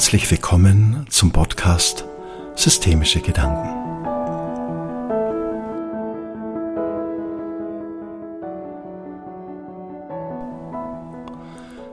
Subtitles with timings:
[0.00, 2.06] Herzlich willkommen zum Podcast
[2.56, 3.68] Systemische Gedanken.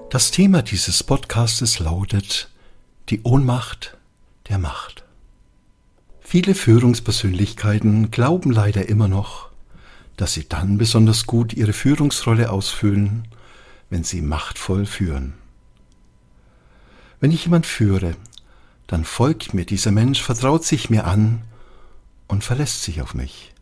[0.09, 2.49] Das Thema dieses Podcastes lautet
[3.09, 3.97] die Ohnmacht
[4.47, 5.03] der Macht.
[6.21, 9.49] Viele Führungspersönlichkeiten glauben leider immer noch,
[10.15, 13.27] dass sie dann besonders gut ihre Führungsrolle ausfüllen,
[13.89, 15.33] wenn sie machtvoll führen.
[17.19, 18.15] Wenn ich jemand führe,
[18.85, 21.41] dann folgt mir dieser Mensch, vertraut sich mir an
[22.27, 23.53] und verlässt sich auf mich.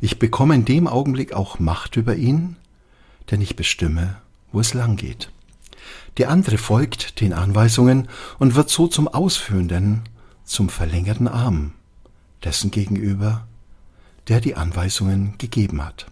[0.00, 2.56] Ich bekomme in dem Augenblick auch Macht über ihn,
[3.30, 4.16] denn ich bestimme,
[4.50, 5.30] wo es lang geht.
[6.18, 10.02] Der andere folgt den Anweisungen und wird so zum Ausführenden,
[10.44, 11.72] zum verlängerten Arm
[12.44, 13.46] dessen gegenüber,
[14.28, 16.06] der die Anweisungen gegeben hat.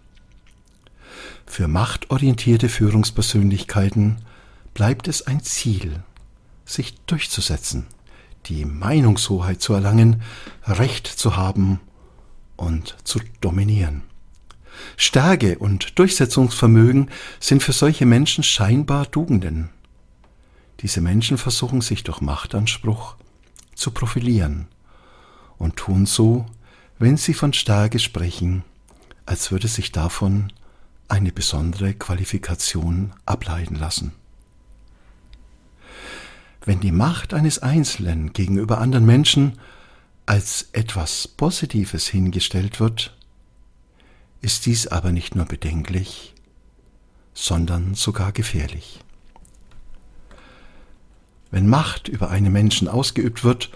[1.45, 4.17] Für machtorientierte Führungspersönlichkeiten
[4.73, 6.01] bleibt es ein Ziel,
[6.71, 7.87] sich durchzusetzen,
[8.47, 10.21] die Meinungshoheit zu erlangen,
[10.65, 11.79] Recht zu haben
[12.55, 14.03] und zu dominieren.
[14.97, 19.69] Stärke und Durchsetzungsvermögen sind für solche Menschen scheinbar Tugenden.
[20.79, 23.15] Diese Menschen versuchen sich durch Machtanspruch
[23.75, 24.67] zu profilieren
[25.57, 26.45] und tun so,
[26.97, 28.63] wenn sie von Stärke sprechen,
[29.25, 30.51] als würde sich davon
[31.07, 34.13] eine besondere Qualifikation ableiten lassen.
[36.63, 39.59] Wenn die Macht eines Einzelnen gegenüber anderen Menschen
[40.27, 43.17] als etwas Positives hingestellt wird,
[44.41, 46.33] ist dies aber nicht nur bedenklich,
[47.33, 48.99] sondern sogar gefährlich.
[51.49, 53.71] Wenn Macht über einen Menschen ausgeübt wird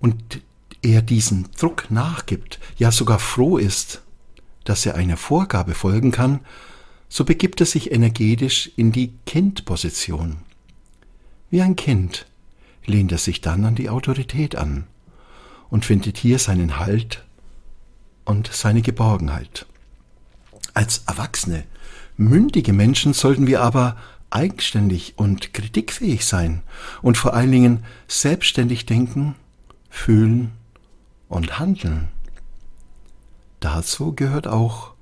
[0.00, 0.40] und
[0.82, 4.02] er diesen Druck nachgibt, ja sogar froh ist,
[4.64, 6.40] dass er einer Vorgabe folgen kann,
[7.08, 10.38] so begibt er sich energetisch in die Kindposition.
[11.54, 12.26] Wie ein Kind
[12.84, 14.88] lehnt er sich dann an die Autorität an
[15.70, 17.24] und findet hier seinen Halt
[18.24, 19.64] und seine Geborgenheit.
[20.74, 21.62] Als erwachsene,
[22.16, 23.96] mündige Menschen sollten wir aber
[24.30, 26.62] eigenständig und kritikfähig sein
[27.02, 29.36] und vor allen Dingen selbstständig denken,
[29.88, 30.50] fühlen
[31.28, 32.08] und handeln.
[33.60, 34.94] Dazu gehört auch,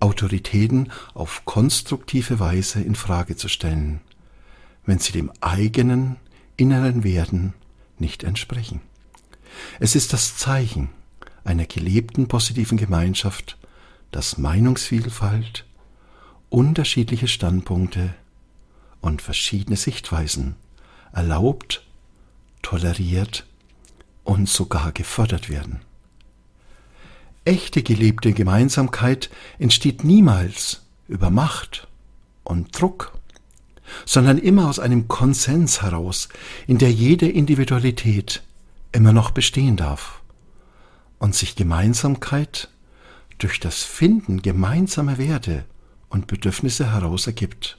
[0.00, 4.00] Autoritäten auf konstruktive Weise in Frage zu stellen
[4.90, 6.16] wenn sie dem eigenen
[6.56, 7.54] inneren Werden
[8.00, 8.80] nicht entsprechen.
[9.78, 10.88] Es ist das Zeichen
[11.44, 13.56] einer gelebten positiven Gemeinschaft,
[14.10, 15.64] dass Meinungsvielfalt,
[16.48, 18.12] unterschiedliche Standpunkte
[19.00, 20.56] und verschiedene Sichtweisen
[21.12, 21.86] erlaubt,
[22.60, 23.46] toleriert
[24.24, 25.82] und sogar gefördert werden.
[27.44, 29.30] Echte gelebte Gemeinsamkeit
[29.60, 31.86] entsteht niemals über Macht
[32.42, 33.19] und Druck
[34.04, 36.28] sondern immer aus einem Konsens heraus,
[36.66, 38.42] in der jede Individualität
[38.92, 40.20] immer noch bestehen darf
[41.18, 42.68] und sich Gemeinsamkeit
[43.38, 45.64] durch das Finden gemeinsamer Werte
[46.08, 47.78] und Bedürfnisse heraus ergibt.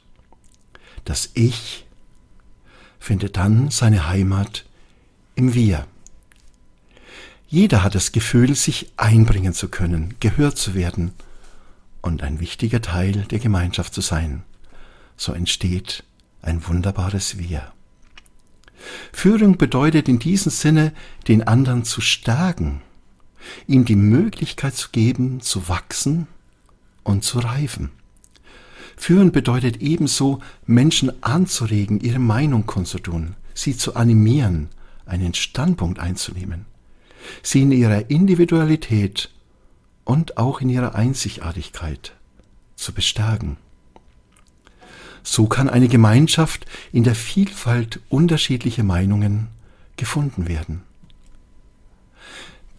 [1.05, 1.85] Das Ich
[2.99, 4.65] findet dann seine Heimat
[5.35, 5.87] im Wir.
[7.47, 11.11] Jeder hat das Gefühl, sich einbringen zu können, gehört zu werden
[12.01, 14.43] und ein wichtiger Teil der Gemeinschaft zu sein
[15.21, 16.03] so entsteht
[16.41, 17.71] ein wunderbares Wir.
[19.13, 20.93] Führung bedeutet in diesem Sinne,
[21.27, 22.81] den anderen zu stärken,
[23.67, 26.25] ihm die Möglichkeit zu geben, zu wachsen
[27.03, 27.91] und zu reifen.
[28.97, 34.69] Führen bedeutet ebenso, Menschen anzuregen, ihre Meinung kundzutun, sie zu animieren,
[35.05, 36.65] einen Standpunkt einzunehmen,
[37.43, 39.29] sie in ihrer Individualität
[40.03, 42.13] und auch in ihrer Einzigartigkeit
[42.75, 43.57] zu bestärken.
[45.23, 49.47] So kann eine Gemeinschaft in der Vielfalt unterschiedlicher Meinungen
[49.97, 50.83] gefunden werden.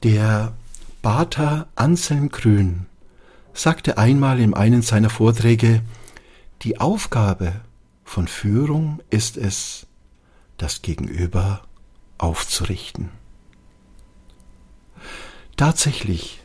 [0.02, 0.54] Der
[1.02, 2.86] Pater Anselm Grün
[3.54, 5.82] sagte einmal in einem seiner Vorträge,
[6.62, 7.60] die Aufgabe
[8.04, 9.86] von Führung ist es,
[10.58, 11.62] das Gegenüber
[12.18, 13.10] aufzurichten.
[15.56, 16.42] Tatsächlich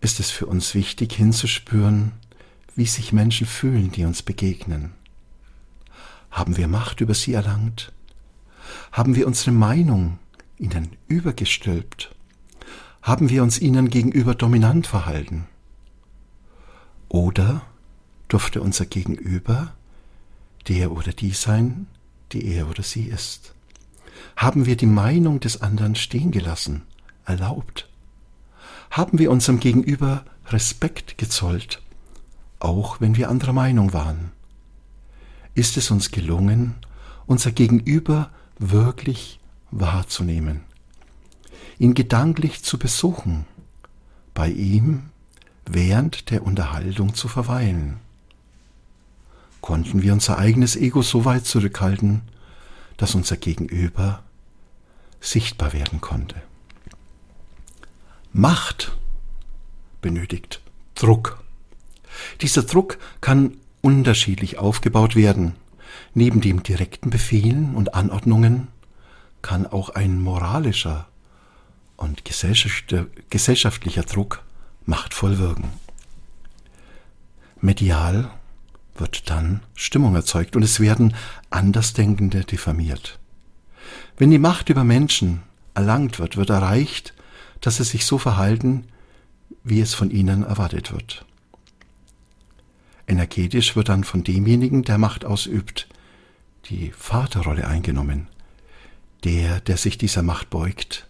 [0.00, 2.12] ist es für uns wichtig hinzuspüren,
[2.74, 4.94] wie sich Menschen fühlen, die uns begegnen.
[6.32, 7.92] Haben wir Macht über sie erlangt?
[8.90, 10.18] Haben wir unsere Meinung
[10.58, 12.14] ihnen übergestülpt?
[13.02, 15.46] Haben wir uns ihnen gegenüber dominant verhalten?
[17.08, 17.62] Oder
[18.28, 19.74] durfte unser Gegenüber
[20.68, 21.86] der oder die sein,
[22.32, 23.54] die er oder sie ist?
[24.34, 26.82] Haben wir die Meinung des anderen stehen gelassen,
[27.26, 27.90] erlaubt?
[28.90, 31.82] Haben wir unserem Gegenüber Respekt gezollt,
[32.58, 34.32] auch wenn wir anderer Meinung waren?
[35.54, 36.74] Ist es uns gelungen,
[37.26, 39.40] unser Gegenüber wirklich
[39.70, 40.60] wahrzunehmen,
[41.78, 43.46] ihn gedanklich zu besuchen,
[44.34, 45.10] bei ihm
[45.66, 48.00] während der Unterhaltung zu verweilen.
[49.60, 52.22] Konnten wir unser eigenes Ego so weit zurückhalten,
[52.96, 54.22] dass unser Gegenüber
[55.20, 56.42] sichtbar werden konnte.
[58.32, 58.96] Macht
[60.00, 60.60] benötigt
[60.94, 61.42] Druck.
[62.40, 65.54] Dieser Druck kann unterschiedlich aufgebaut werden.
[66.14, 68.68] Neben dem direkten Befehlen und Anordnungen
[69.42, 71.06] kann auch ein moralischer
[71.96, 74.42] und gesellschaftlicher Druck
[74.86, 75.68] machtvoll wirken.
[77.60, 78.30] Medial
[78.96, 81.14] wird dann Stimmung erzeugt und es werden
[81.50, 83.18] Andersdenkende diffamiert.
[84.16, 85.42] Wenn die Macht über Menschen
[85.74, 87.14] erlangt wird, wird erreicht,
[87.60, 88.86] dass sie sich so verhalten,
[89.64, 91.24] wie es von ihnen erwartet wird.
[93.06, 95.88] Energetisch wird dann von demjenigen, der Macht ausübt,
[96.66, 98.28] die Vaterrolle eingenommen.
[99.24, 101.08] Der, der sich dieser Macht beugt,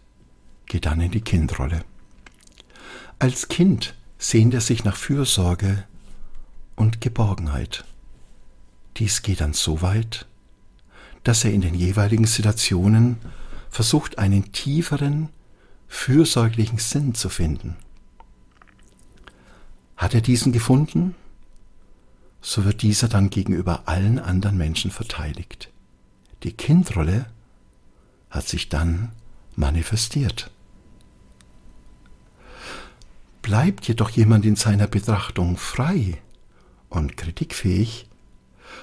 [0.66, 1.84] geht dann in die Kindrolle.
[3.18, 5.84] Als Kind sehnt er sich nach Fürsorge
[6.76, 7.84] und Geborgenheit.
[8.96, 10.26] Dies geht dann so weit,
[11.24, 13.18] dass er in den jeweiligen Situationen
[13.70, 15.28] versucht, einen tieferen,
[15.88, 17.76] fürsorglichen Sinn zu finden.
[19.96, 21.14] Hat er diesen gefunden,
[22.42, 25.70] so wird dieser dann gegenüber allen anderen Menschen verteidigt.
[26.42, 27.26] Die Kindrolle
[28.30, 29.12] hat sich dann
[29.54, 30.50] manifestiert.
[33.42, 36.18] Bleibt jedoch jemand in seiner Betrachtung frei
[36.88, 38.08] und kritikfähig,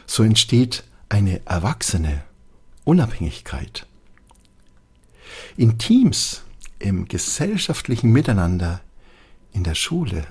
[0.05, 2.23] so entsteht eine erwachsene
[2.85, 3.87] Unabhängigkeit.
[5.57, 6.43] In Teams,
[6.79, 8.81] im gesellschaftlichen Miteinander,
[9.51, 10.25] in der Schule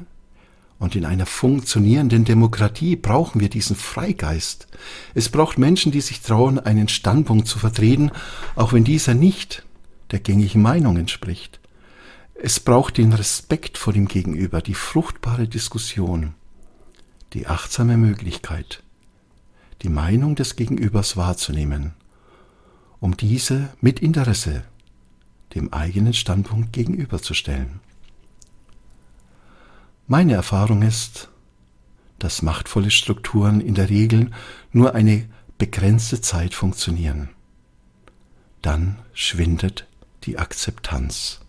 [0.78, 4.68] und in einer funktionierenden Demokratie brauchen wir diesen Freigeist.
[5.14, 8.12] Es braucht Menschen, die sich trauen, einen Standpunkt zu vertreten,
[8.54, 9.64] auch wenn dieser nicht
[10.12, 11.60] der gängigen Meinung entspricht.
[12.40, 16.34] Es braucht den Respekt vor dem Gegenüber, die fruchtbare Diskussion,
[17.32, 18.84] die achtsame Möglichkeit,
[19.82, 21.94] die Meinung des Gegenübers wahrzunehmen,
[23.00, 24.62] um diese mit Interesse
[25.54, 27.80] dem eigenen Standpunkt gegenüberzustellen.
[30.10, 31.28] Meine Erfahrung ist,
[32.18, 34.30] dass machtvolle Strukturen in der Regel
[34.72, 35.28] nur eine
[35.58, 37.28] begrenzte Zeit funktionieren.
[38.62, 39.86] Dann schwindet
[40.24, 41.40] die Akzeptanz.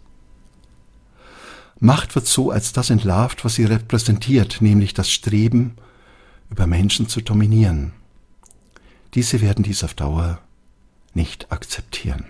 [1.80, 5.78] Macht wird so als das entlarvt, was sie repräsentiert, nämlich das Streben,
[6.50, 7.94] über Menschen zu dominieren.
[9.14, 10.42] Diese werden dies auf Dauer
[11.14, 12.26] nicht akzeptieren.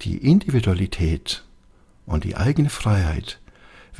[0.00, 1.44] Die Individualität
[2.06, 3.38] und die eigene Freiheit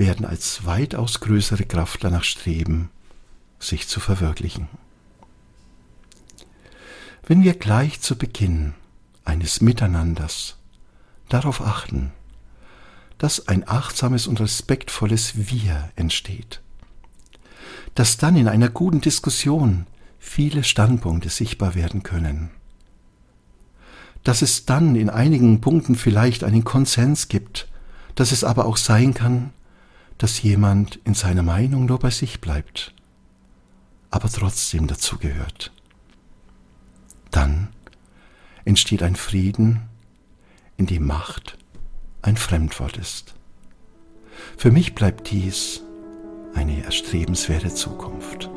[0.00, 2.90] werden als weitaus größere Kraft danach streben,
[3.60, 4.66] sich zu verwirklichen.
[7.24, 8.74] Wenn wir gleich zu Beginn
[9.24, 10.56] eines Miteinanders
[11.28, 12.10] darauf achten,
[13.18, 16.62] dass ein achtsames und respektvolles Wir entsteht,
[17.94, 19.86] dass dann in einer guten Diskussion
[20.18, 22.50] viele Standpunkte sichtbar werden können,
[24.24, 27.68] dass es dann in einigen Punkten vielleicht einen Konsens gibt,
[28.14, 29.52] dass es aber auch sein kann,
[30.20, 32.94] dass jemand in seiner Meinung nur bei sich bleibt,
[34.10, 35.72] aber trotzdem dazugehört.
[37.30, 37.68] Dann
[38.66, 39.88] entsteht ein Frieden,
[40.76, 41.56] in dem Macht
[42.20, 43.34] ein Fremdwort ist.
[44.58, 45.80] Für mich bleibt dies
[46.54, 48.50] eine erstrebenswerte Zukunft.